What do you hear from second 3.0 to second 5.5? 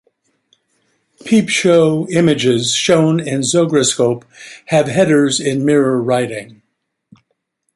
in a zograscope have headers